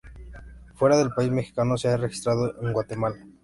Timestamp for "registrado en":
1.95-2.73